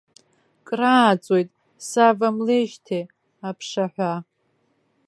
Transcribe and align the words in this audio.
Крааҵуеит 0.67 1.49
саавамлеижьҭеи 1.87 3.03
аԥшаҳәа. 3.47 4.13